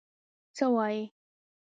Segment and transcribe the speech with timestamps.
[0.55, 1.03] څه وايې؟